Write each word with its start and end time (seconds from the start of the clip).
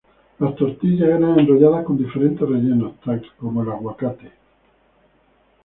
Las 0.39 0.55
tortillas 0.55 1.09
eran 1.09 1.39
enrolladas 1.39 1.85
con 1.85 1.95
diferentes 1.95 2.49
rellenos, 2.49 2.93
tal 3.05 3.23
como 3.37 3.61
el 3.61 3.69
aguacate. 3.69 4.31